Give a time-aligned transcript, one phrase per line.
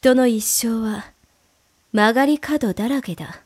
[0.00, 1.06] 人の一生は
[1.92, 3.42] 曲がり角だらけだ。